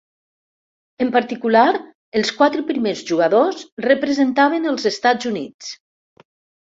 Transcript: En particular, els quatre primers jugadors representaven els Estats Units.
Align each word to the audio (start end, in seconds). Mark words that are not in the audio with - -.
En 1.03 1.09
particular, 1.15 1.65
els 2.21 2.31
quatre 2.39 2.63
primers 2.69 3.03
jugadors 3.09 3.61
representaven 3.89 4.65
els 4.73 4.89
Estats 4.91 5.29
Units. 5.33 5.69